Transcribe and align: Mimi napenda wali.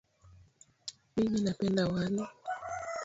Mimi 1.15 1.39
napenda 1.41 1.83
wali. 1.91 2.23